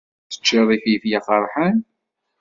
[0.31, 1.77] Teččiḍ ifelfel aqeṛḥan.